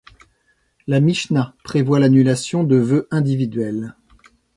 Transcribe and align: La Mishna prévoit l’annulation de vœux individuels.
La 0.87 0.99
Mishna 0.99 1.53
prévoit 1.63 1.99
l’annulation 1.99 2.63
de 2.63 2.75
vœux 2.75 3.07
individuels. 3.11 3.93